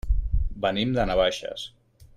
Venim 0.63 0.95
de 0.97 1.05
Navaixes. 1.11 1.69